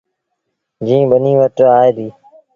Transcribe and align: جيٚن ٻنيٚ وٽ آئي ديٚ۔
جيٚن 0.85 1.01
ٻنيٚ 1.11 1.39
وٽ 1.41 1.55
آئي 1.77 1.89
ديٚ۔ 1.97 2.13